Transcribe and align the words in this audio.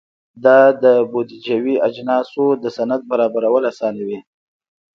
دا 0.45 0.59
د 0.83 0.85
بودیجوي 1.11 1.75
اجناسو 1.87 2.45
د 2.63 2.65
سند 2.77 3.01
برابرول 3.11 3.63
اسانوي. 3.71 4.19